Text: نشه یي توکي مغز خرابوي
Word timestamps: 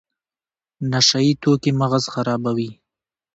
نشه 0.91 1.19
یي 1.25 1.33
توکي 1.41 1.71
مغز 1.81 2.03
خرابوي 2.13 2.69